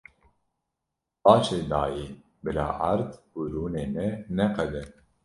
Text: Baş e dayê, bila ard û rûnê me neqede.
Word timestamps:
Baş 1.23 1.47
e 1.57 1.59
dayê, 1.71 2.05
bila 2.43 2.67
ard 2.91 3.09
û 3.37 3.39
rûnê 3.53 3.85
me 3.95 4.07
neqede. 4.37 4.83